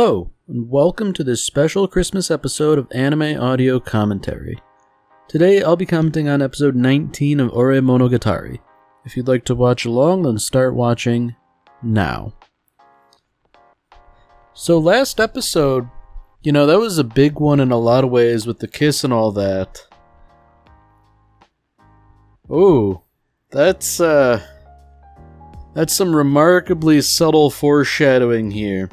[0.00, 4.56] Hello, and welcome to this special Christmas episode of Anime Audio Commentary.
[5.26, 8.60] Today I'll be commenting on episode 19 of Ore Monogatari.
[9.04, 11.34] If you'd like to watch along, then start watching
[11.82, 12.32] now.
[14.54, 15.88] So, last episode,
[16.42, 19.02] you know, that was a big one in a lot of ways with the kiss
[19.02, 19.84] and all that.
[22.48, 23.02] Ooh,
[23.50, 24.46] that's, uh.
[25.74, 28.90] That's some remarkably subtle foreshadowing here.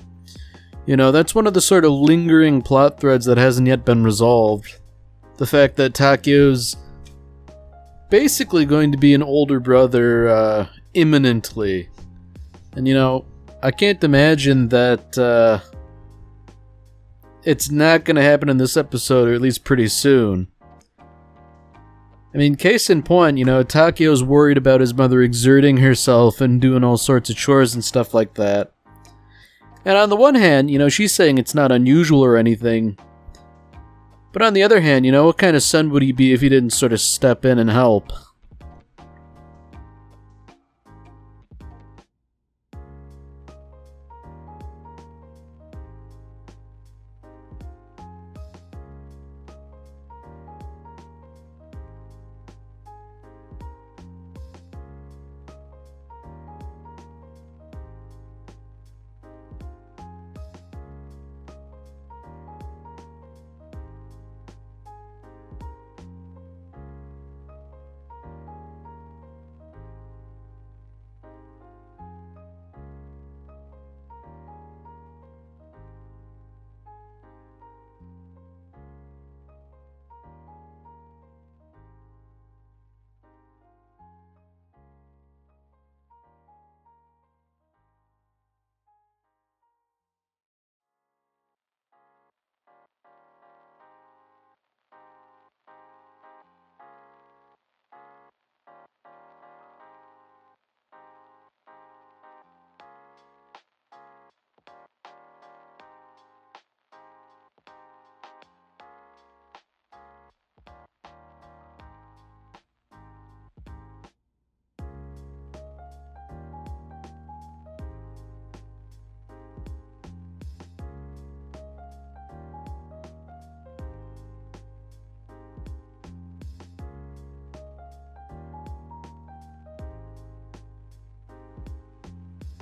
[0.86, 4.04] You know, that's one of the sort of lingering plot threads that hasn't yet been
[4.04, 4.80] resolved.
[5.38, 6.76] The fact that Takeo's
[8.10, 11.90] basically going to be an older brother uh, imminently.
[12.76, 13.26] And you know,
[13.64, 15.60] I can't imagine that uh,
[17.44, 20.50] it's not going to happen in this episode, or at least pretty soon.
[22.34, 26.60] I mean, case in point, you know, Takeo's worried about his mother exerting herself and
[26.60, 28.75] doing all sorts of chores and stuff like that.
[29.86, 32.98] And on the one hand, you know, she's saying it's not unusual or anything.
[34.34, 36.42] But on the other hand, you know, what kind of son would he be if
[36.42, 38.12] he didn't sort of step in and help?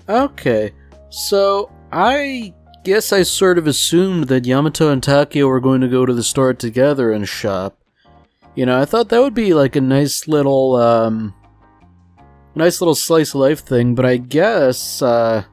[0.09, 0.73] Okay,
[1.09, 2.53] so I
[2.83, 6.23] guess I sort of assumed that Yamato and Takeo were going to go to the
[6.23, 7.77] store together and shop.
[8.55, 11.33] You know, I thought that would be like a nice little, um,
[12.53, 15.43] nice little slice of life thing, but I guess, uh,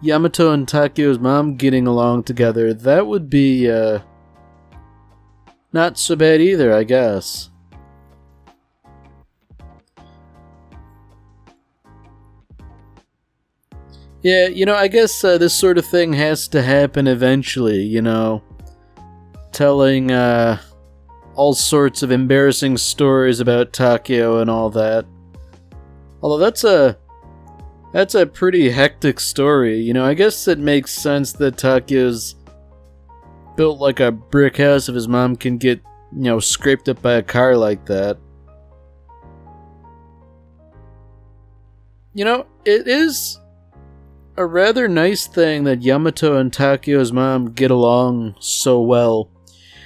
[0.00, 3.98] Yamato and Takeo's mom getting along together, that would be, uh,
[5.72, 7.50] not so bad either, I guess.
[14.22, 18.02] Yeah, you know, I guess uh, this sort of thing has to happen eventually, you
[18.02, 18.42] know.
[19.52, 20.60] Telling uh,
[21.34, 25.06] all sorts of embarrassing stories about Takeo and all that.
[26.20, 26.98] Although that's a
[27.92, 30.04] that's a pretty hectic story, you know.
[30.04, 32.34] I guess it makes sense that Takeo's
[33.56, 35.80] built like a brick house if his mom can get,
[36.12, 38.18] you know, scraped up by a car like that.
[42.14, 43.38] You know, it is
[44.38, 49.32] a rather nice thing that Yamato and Takeo's mom get along so well.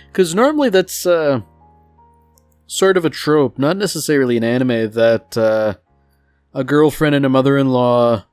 [0.08, 1.40] Because normally that's uh,
[2.66, 5.74] sort of a trope, not necessarily an anime, that uh,
[6.52, 8.26] a girlfriend and a mother in law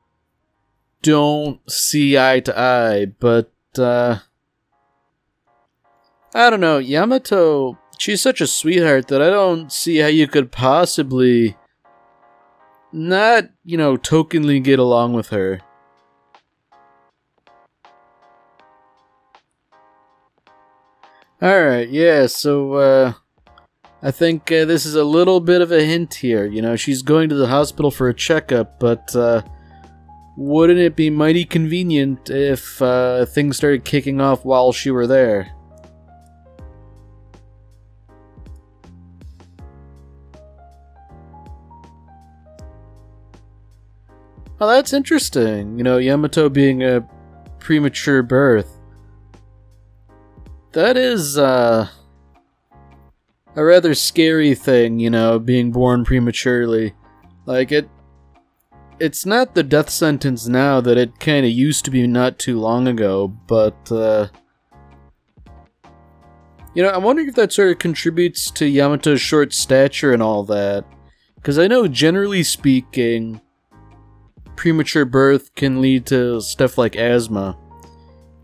[1.01, 4.19] don't see eye to eye, but uh,
[6.35, 6.79] I don't know.
[6.79, 11.55] Yamato, she's such a sweetheart that I don't see how you could possibly
[12.91, 15.61] not, you know, tokenly get along with her.
[21.41, 23.13] Alright, yeah, so, uh,
[24.01, 26.45] I think uh, this is a little bit of a hint here.
[26.45, 29.43] You know, she's going to the hospital for a checkup, but, uh,
[30.35, 35.49] wouldn't it be mighty convenient if, uh, things started kicking off while she were there?
[44.59, 45.77] Well, that's interesting.
[45.77, 47.07] You know, Yamato being a
[47.59, 48.78] premature birth.
[50.73, 51.87] That is uh,
[53.55, 56.93] a rather scary thing, you know, being born prematurely.
[57.45, 57.89] Like it
[58.99, 62.59] it's not the death sentence now that it kind of used to be not too
[62.59, 64.27] long ago, but, uh,
[66.73, 70.43] you know, I'm wondering if that sort of contributes to Yamato's short stature and all
[70.45, 70.85] that.
[71.35, 73.41] Because I know, generally speaking,
[74.55, 77.57] premature birth can lead to stuff like asthma.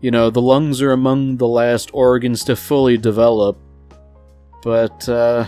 [0.00, 3.58] You know, the lungs are among the last organs to fully develop.
[4.62, 5.46] But, uh.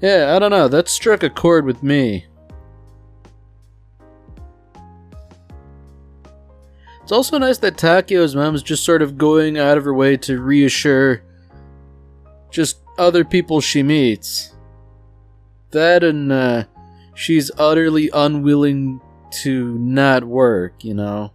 [0.00, 0.68] Yeah, I don't know.
[0.68, 2.26] That struck a chord with me.
[7.02, 10.40] It's also nice that Takeo's mom's just sort of going out of her way to
[10.40, 11.22] reassure
[12.50, 14.54] just other people she meets.
[15.72, 16.64] That and uh,
[17.14, 19.00] she's utterly unwilling
[19.32, 21.32] to not work, you know?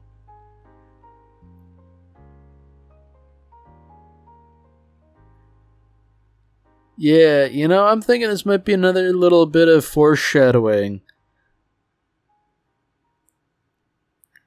[6.97, 11.01] Yeah, you know, I'm thinking this might be another little bit of foreshadowing.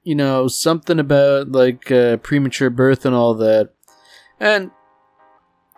[0.03, 3.73] You know, something about, like, uh, premature birth and all that.
[4.39, 4.71] And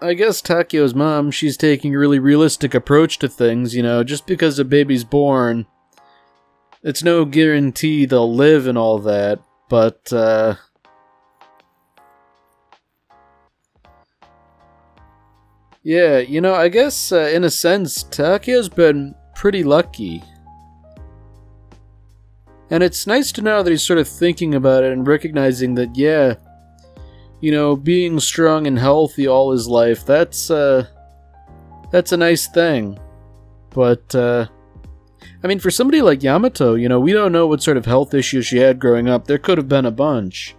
[0.01, 4.25] I guess Takeo's mom, she's taking a really realistic approach to things, you know, just
[4.25, 5.65] because a baby's born,
[6.83, 9.39] it's no guarantee they'll live and all that,
[9.69, 10.55] but, uh,
[15.83, 20.23] Yeah, you know, I guess uh, in a sense, Takeo's been pretty lucky.
[22.69, 25.95] And it's nice to know that he's sort of thinking about it and recognizing that,
[25.95, 26.35] yeah,
[27.41, 30.85] you know, being strong and healthy all his life, that's, uh,
[31.91, 32.99] that's a nice thing.
[33.71, 34.45] But, uh,
[35.43, 38.13] I mean, for somebody like Yamato, you know, we don't know what sort of health
[38.13, 39.25] issues she had growing up.
[39.25, 40.55] There could have been a bunch.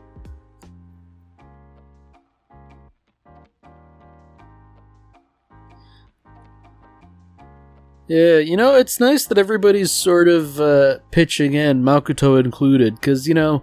[8.08, 13.28] Yeah, you know, it's nice that everybody's sort of uh, pitching in, Makoto included, because,
[13.28, 13.62] you know,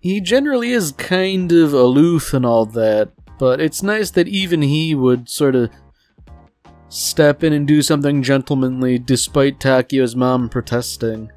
[0.00, 4.94] he generally is kind of aloof and all that, but it's nice that even he
[4.94, 5.70] would sort of
[6.88, 11.30] step in and do something gentlemanly despite Takeo's mom protesting.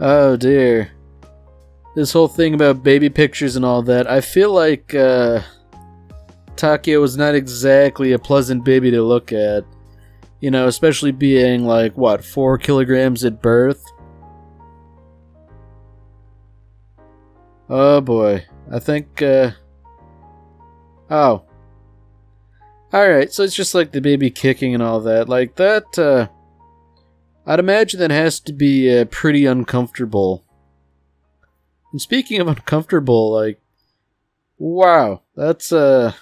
[0.00, 0.92] Oh dear
[1.94, 5.42] this whole thing about baby pictures and all that, I feel like uh,
[6.56, 9.64] Takeo was not exactly a pleasant baby to look at.
[10.40, 13.84] You know, especially being like, what, four kilograms at birth?
[17.68, 18.44] Oh boy.
[18.70, 19.52] I think, uh.
[21.10, 21.44] Oh.
[22.92, 25.28] Alright, so it's just like the baby kicking and all that.
[25.28, 26.28] Like, that, uh.
[27.44, 30.44] I'd imagine that has to be uh, pretty uncomfortable.
[31.90, 33.60] And speaking of uncomfortable, like,
[34.58, 36.12] wow, that's uh,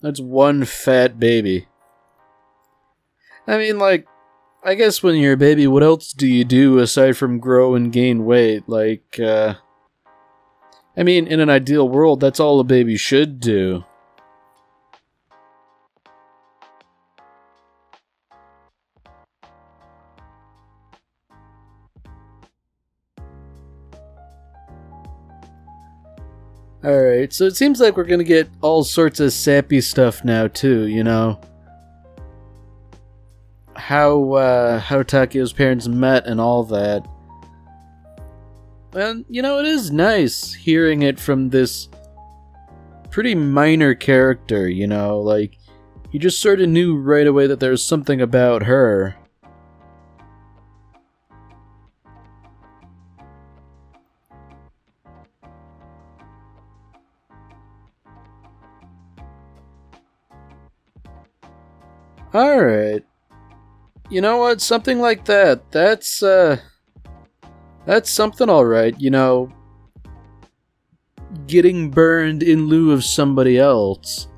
[0.00, 1.66] that's one fat baby.
[3.46, 4.06] I mean, like,
[4.64, 7.92] I guess when you're a baby, what else do you do aside from grow and
[7.92, 8.68] gain weight?
[8.68, 9.54] Like, uh,
[10.98, 13.84] I mean, in an ideal world, that's all a baby should do.
[26.82, 30.86] Alright, so it seems like we're gonna get all sorts of sappy stuff now too,
[30.86, 31.40] you know.
[33.74, 37.04] How uh how Takeo's parents met and all that.
[38.96, 41.88] And you know, it is nice hearing it from this
[43.10, 45.58] pretty minor character, you know, like
[46.12, 49.14] you just sort of knew right away that there was something about her.
[62.34, 63.04] Alright.
[64.08, 64.62] You know what?
[64.62, 65.70] Something like that.
[65.70, 66.60] That's, uh.
[67.86, 69.52] That's something alright, you know.
[71.46, 74.28] Getting burned in lieu of somebody else.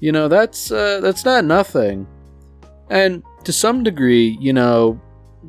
[0.00, 2.06] You know, that's, uh, that's not nothing.
[2.90, 5.00] And to some degree, you know,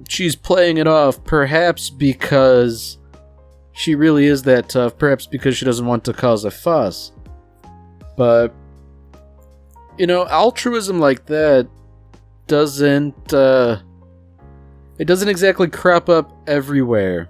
[0.08, 2.98] she's playing it off perhaps because
[3.74, 7.12] she really is that tough, perhaps because she doesn't want to cause a fuss.
[8.16, 8.54] But
[9.98, 11.68] you know, altruism like that
[12.48, 13.80] doesn't uh
[15.00, 17.30] it doesn't exactly crop up everywhere.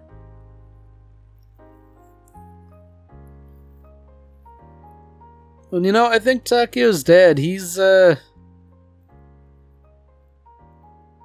[5.70, 8.16] Well, you know, I think Takeo's dad, he's uh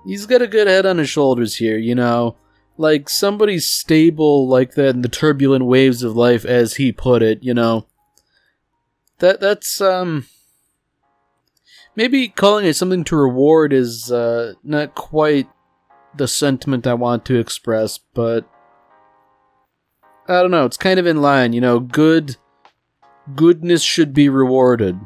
[0.04, 2.36] he's got a good head on his shoulders here, you know.
[2.78, 7.42] like somebody stable like that in the turbulent waves of life, as he put it.
[7.42, 7.86] You know,
[9.18, 10.26] that that's um
[11.94, 15.48] maybe calling it something to reward is uh, not quite
[16.16, 18.48] the sentiment I want to express, but
[20.28, 20.66] I don't know.
[20.66, 21.80] It's kind of in line, you know.
[21.80, 22.36] Good
[23.34, 25.00] goodness should be rewarded.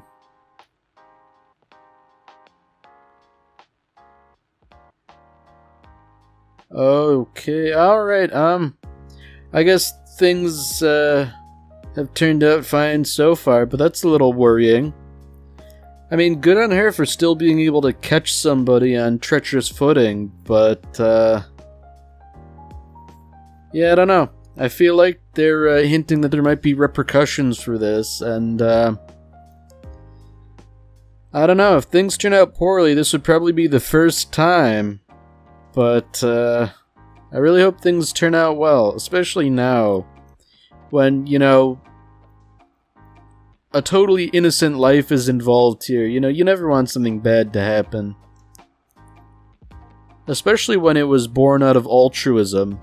[6.70, 8.32] Okay, all right.
[8.32, 8.76] Um,
[9.52, 11.30] I guess things uh,
[11.94, 14.92] have turned out fine so far, but that's a little worrying.
[16.10, 20.32] I mean, good on her for still being able to catch somebody on treacherous footing,
[20.44, 21.42] but uh,
[23.72, 24.30] yeah, I don't know.
[24.56, 28.96] I feel like they're uh, hinting that there might be repercussions for this, and uh,
[31.32, 31.76] I don't know.
[31.76, 35.00] If things turn out poorly, this would probably be the first time,
[35.74, 36.68] but uh,
[37.32, 40.06] I really hope things turn out well, especially now
[40.90, 41.80] when, you know,
[43.76, 46.06] a totally innocent life is involved here.
[46.06, 48.16] You know, you never want something bad to happen.
[50.26, 52.80] Especially when it was born out of altruism.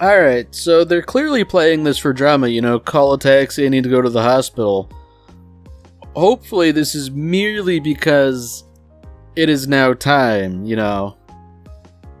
[0.00, 3.84] Alright, so they're clearly playing this for drama, you know, call a taxi, I need
[3.84, 4.90] to go to the hospital.
[6.14, 8.65] Hopefully, this is merely because
[9.36, 11.16] it is now time, you know.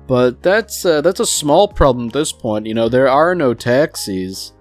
[0.06, 3.54] But that's uh, that's a small problem at this point, you know, there are no
[3.54, 4.52] taxis.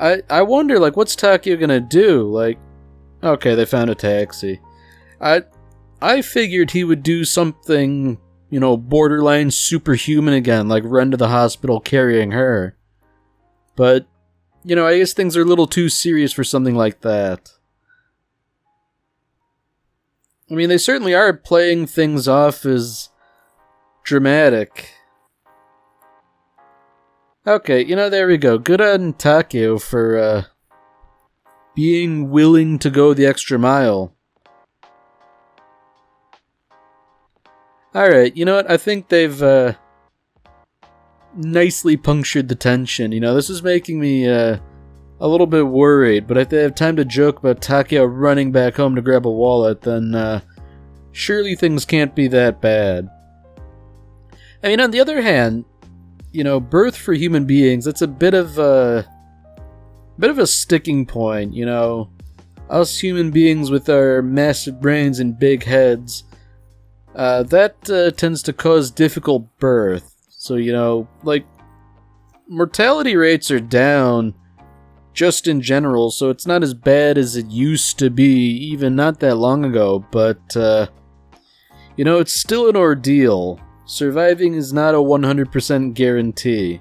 [0.00, 2.28] I I wonder like what's Takeo gonna do?
[2.30, 2.58] Like
[3.22, 4.60] okay, they found a taxi.
[5.20, 5.42] I
[6.02, 8.18] I figured he would do something
[8.54, 12.76] you know, borderline superhuman again, like run to the hospital carrying her.
[13.74, 14.06] But,
[14.62, 17.50] you know, I guess things are a little too serious for something like that.
[20.50, 23.08] I mean, they certainly are playing things off as
[24.04, 24.90] dramatic.
[27.46, 28.58] Okay, you know, there we go.
[28.58, 30.42] Good on Takeo for uh,
[31.74, 34.14] being willing to go the extra mile.
[37.94, 38.70] All right, you know what?
[38.70, 39.74] I think they've uh,
[41.36, 43.12] nicely punctured the tension.
[43.12, 44.58] You know, this is making me uh,
[45.20, 46.26] a little bit worried.
[46.26, 49.30] But if they have time to joke about Takeo running back home to grab a
[49.30, 50.40] wallet, then uh,
[51.12, 53.08] surely things can't be that bad.
[54.62, 55.64] I mean, on the other hand,
[56.32, 59.06] you know, birth for human beings, it's a bit of a
[60.18, 61.54] bit of a sticking point.
[61.54, 62.10] You know,
[62.68, 66.24] us human beings with our massive brains and big heads
[67.14, 70.14] uh, that uh, tends to cause difficult birth.
[70.28, 71.46] So, you know, like,
[72.48, 74.34] mortality rates are down
[75.14, 79.20] just in general, so it's not as bad as it used to be, even not
[79.20, 80.88] that long ago, but, uh,
[81.96, 83.60] you know, it's still an ordeal.
[83.86, 86.80] Surviving is not a 100% guarantee.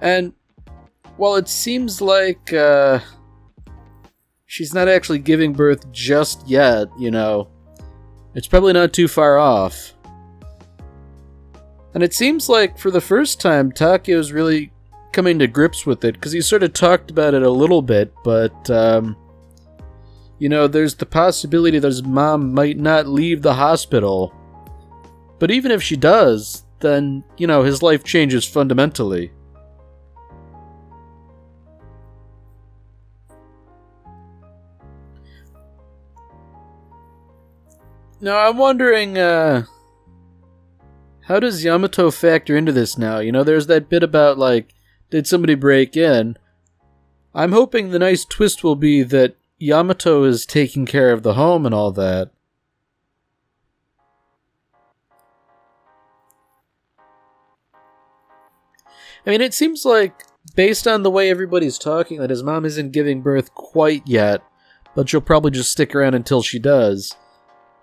[0.00, 0.32] And
[1.18, 3.00] while it seems like, uh,
[4.46, 7.48] she's not actually giving birth just yet, you know,
[8.34, 9.92] it's probably not too far off.
[11.92, 14.72] And it seems like for the first time, Takeo's really
[15.16, 18.12] coming to grips with it because he sort of talked about it a little bit,
[18.22, 19.16] but um,
[20.38, 24.34] you know, there's the possibility that his mom might not leave the hospital.
[25.38, 29.32] But even if she does, then you know his life changes fundamentally.
[38.20, 39.64] Now I'm wondering, uh,
[41.22, 43.20] how does Yamato factor into this now?
[43.20, 44.74] You know, there's that bit about like,
[45.10, 46.36] did somebody break in?
[47.34, 51.66] I'm hoping the nice twist will be that Yamato is taking care of the home
[51.66, 52.30] and all that.
[59.26, 60.22] I mean, it seems like,
[60.54, 64.40] based on the way everybody's talking, that his mom isn't giving birth quite yet,
[64.94, 67.16] but she'll probably just stick around until she does.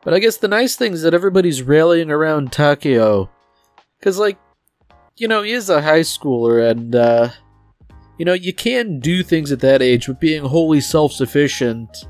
[0.04, 3.30] But I guess the nice thing is that everybody's rallying around Takeo.
[4.00, 4.38] Because, like,
[5.18, 7.30] you know, he is a high schooler, and, uh,
[8.18, 12.06] you know, you can do things at that age, but being wholly self sufficient,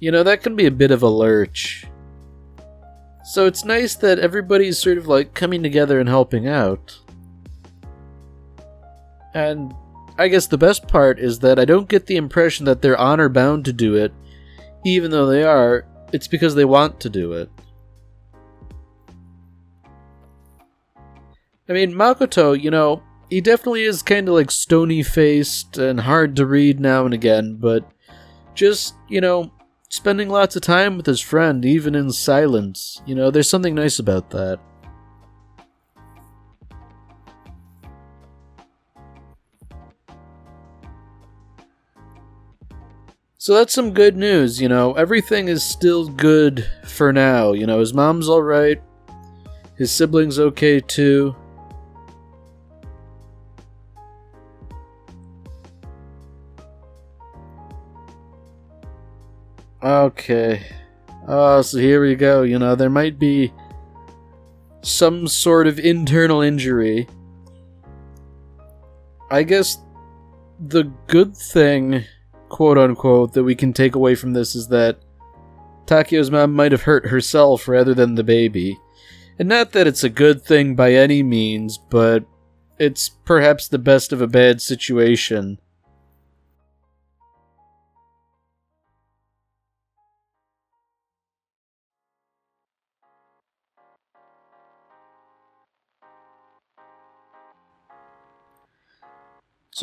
[0.00, 1.86] you know, that can be a bit of a lurch.
[3.24, 6.98] So it's nice that everybody's sort of like coming together and helping out.
[9.32, 9.74] And
[10.18, 13.28] I guess the best part is that I don't get the impression that they're honor
[13.28, 14.12] bound to do it,
[14.84, 17.50] even though they are, it's because they want to do it.
[21.68, 26.36] I mean, Makoto, you know, he definitely is kind of like stony faced and hard
[26.36, 27.90] to read now and again, but
[28.54, 29.50] just, you know,
[29.88, 33.00] spending lots of time with his friend, even in silence.
[33.06, 34.60] You know, there's something nice about that.
[43.38, 44.94] So that's some good news, you know.
[44.94, 47.52] Everything is still good for now.
[47.52, 48.82] You know, his mom's alright.
[49.76, 51.36] His siblings okay too.
[59.84, 60.62] Okay.
[61.28, 62.42] Oh, so here we go.
[62.42, 63.52] You know, there might be
[64.82, 67.06] some sort of internal injury.
[69.30, 69.78] I guess
[70.58, 72.04] the good thing
[72.54, 74.96] quote unquote, that we can take away from this is that
[75.86, 78.78] Takeo's mom might have hurt herself rather than the baby.
[79.40, 82.24] And not that it's a good thing by any means, but
[82.78, 85.58] it's perhaps the best of a bad situation.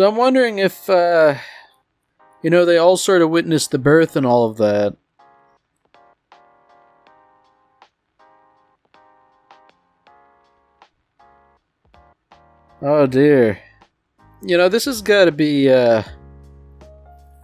[0.01, 1.35] So I'm wondering if uh,
[2.41, 4.97] you know, they all sort of witnessed the birth and all of that.
[12.81, 13.59] Oh dear.
[14.41, 16.01] You know, this has got to be, uh,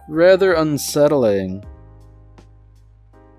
[0.08, 1.64] rather unsettling.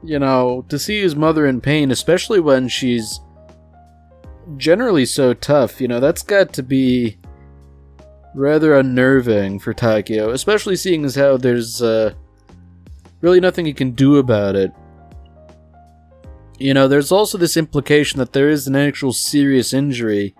[0.01, 3.19] You know, to see his mother in pain, especially when she's
[4.55, 7.17] generally so tough, you know, that's got to be
[8.35, 12.13] rather unnerving for Takeo, especially seeing as how there's uh,
[13.21, 14.71] really nothing he can do about it.
[16.57, 20.35] You know, there's also this implication that there is an actual serious injury,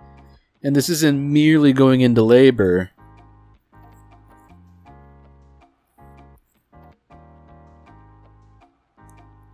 [0.62, 2.90] and this isn't merely going into labor.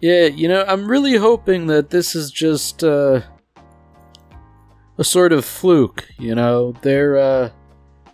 [0.01, 3.23] Yeah, you know, I'm really hoping that this is just uh,
[4.99, 6.73] a sort of fluke, you know.
[6.83, 7.51] They're uh,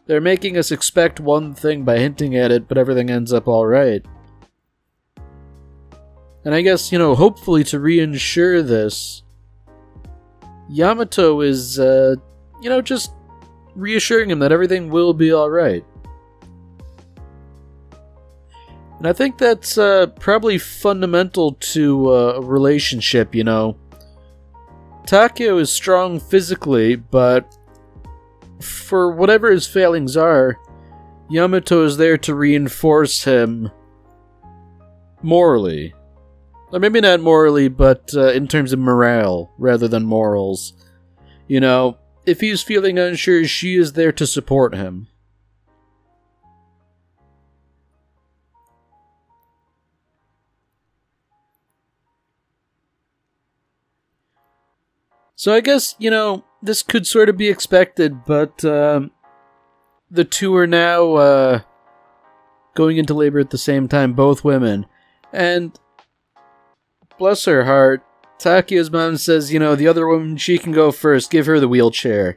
[0.06, 4.04] they're making us expect one thing by hinting at it, but everything ends up alright.
[6.44, 9.22] And I guess, you know, hopefully to reinsure this,
[10.68, 12.16] Yamato is, uh,
[12.60, 13.12] you know, just
[13.74, 15.84] reassuring him that everything will be alright.
[18.98, 23.76] And I think that's uh, probably fundamental to uh, a relationship, you know.
[25.06, 27.56] Takeo is strong physically, but
[28.62, 30.56] for whatever his failings are,
[31.28, 33.70] Yamato is there to reinforce him
[35.22, 35.94] morally.
[36.72, 40.72] Or maybe not morally, but uh, in terms of morale rather than morals.
[41.46, 45.08] You know, if he's feeling unsure, she is there to support him.
[55.34, 59.10] So I guess, you know, this could sort of be expected, but um,
[60.10, 61.60] the two are now uh,
[62.74, 64.86] going into labor at the same time, both women.
[65.32, 65.78] And
[67.18, 68.04] bless her heart,
[68.38, 71.68] Takeo's mom says, you know, the other woman, she can go first, give her the
[71.68, 72.36] wheelchair.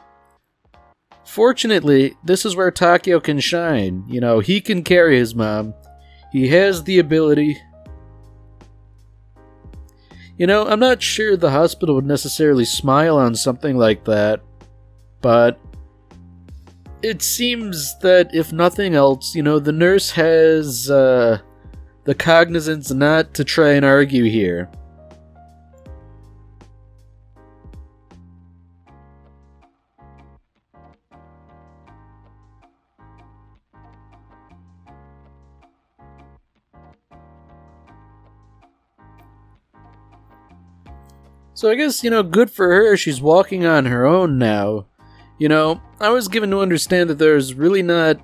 [1.26, 4.06] Fortunately, this is where Takeo can shine.
[4.08, 5.74] You know, he can carry his mom.
[6.32, 7.58] He has the ability,
[10.38, 14.42] you know, I'm not sure the hospital would necessarily smile on something like that,
[15.22, 15.60] but
[17.02, 21.40] it seems that if nothing else, you know, the nurse has uh,
[22.04, 24.70] the cognizance not to try and argue here.
[41.56, 44.88] So I guess, you know, good for her, she's walking on her own now.
[45.38, 48.20] You know, I was given to understand that there's really not,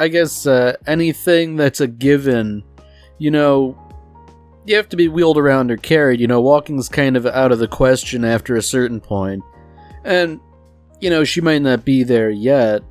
[0.00, 2.64] I guess, uh, anything that's a given.
[3.18, 3.78] You know,
[4.64, 6.20] you have to be wheeled around or carried.
[6.20, 9.42] You know, walking's kind of out of the question after a certain point.
[10.04, 10.40] And,
[11.02, 12.82] you know, she might not be there yet,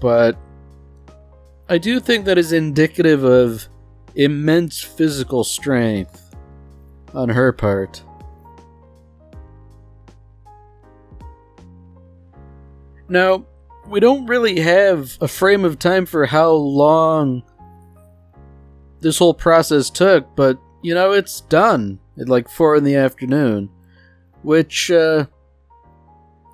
[0.00, 0.38] but
[1.68, 3.66] I do think that is indicative of
[4.14, 6.21] immense physical strength
[7.14, 8.02] on her part.
[13.08, 13.44] Now,
[13.88, 17.42] we don't really have a frame of time for how long
[19.00, 23.68] this whole process took, but you know, it's done at like 4 in the afternoon,
[24.42, 25.26] which, uh,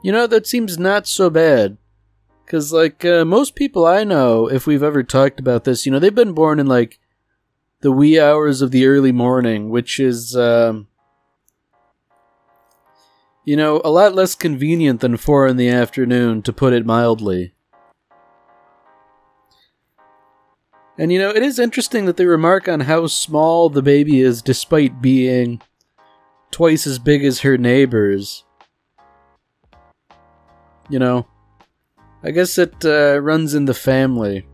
[0.03, 1.77] You know, that seems not so bad.
[2.45, 5.99] Because, like, uh, most people I know, if we've ever talked about this, you know,
[5.99, 6.99] they've been born in, like,
[7.81, 10.89] the wee hours of the early morning, which is, um,
[13.45, 17.55] you know, a lot less convenient than 4 in the afternoon, to put it mildly.
[20.99, 24.43] And, you know, it is interesting that they remark on how small the baby is
[24.43, 25.63] despite being
[26.51, 28.45] twice as big as her neighbors.
[30.91, 31.29] You know,
[32.25, 34.48] I guess it uh, runs in the family.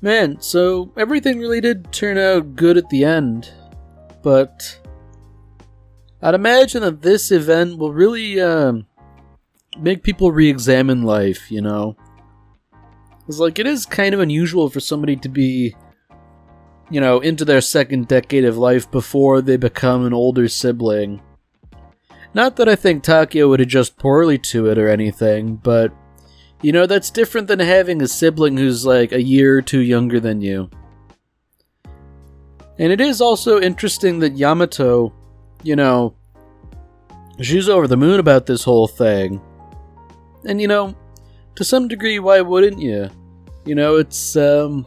[0.00, 3.52] Man, so everything really did turn out good at the end,
[4.22, 4.78] but
[6.22, 8.86] I'd imagine that this event will really um,
[9.80, 11.50] make people re-examine life.
[11.50, 11.96] You know,
[13.26, 15.74] it's like it is kind of unusual for somebody to be,
[16.90, 21.20] you know, into their second decade of life before they become an older sibling.
[22.34, 25.92] Not that I think Takeo would adjust poorly to it or anything, but
[26.62, 30.20] you know, that's different than having a sibling who's like a year or two younger
[30.20, 30.70] than you.
[32.78, 35.12] And it is also interesting that Yamato
[35.62, 36.14] you know,
[37.40, 39.40] she's over the moon about this whole thing.
[40.44, 40.94] And, you know,
[41.56, 43.10] to some degree, why wouldn't you?
[43.64, 44.86] You know, it's, um,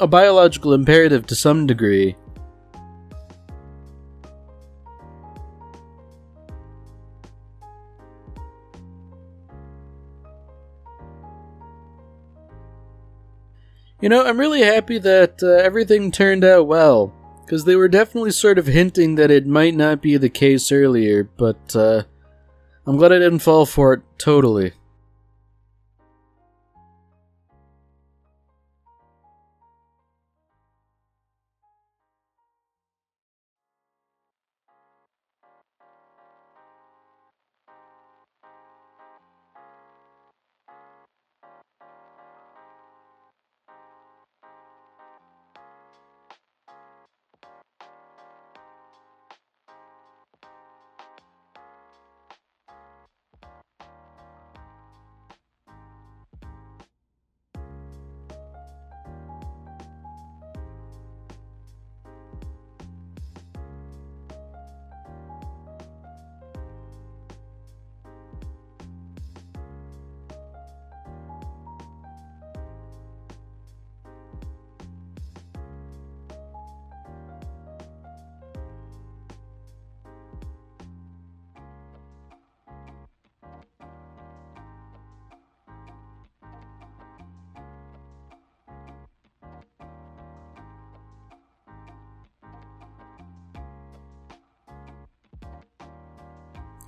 [0.00, 2.16] a biological imperative to some degree.
[14.02, 18.32] You know, I'm really happy that uh, everything turned out well because they were definitely
[18.32, 22.02] sort of hinting that it might not be the case earlier, but uh,
[22.84, 24.72] I'm glad I didn't fall for it totally.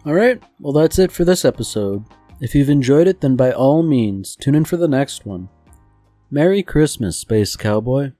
[0.07, 2.05] Alright, well, that's it for this episode.
[2.41, 5.49] If you've enjoyed it, then by all means, tune in for the next one.
[6.31, 8.13] Merry Christmas, Space Cowboy.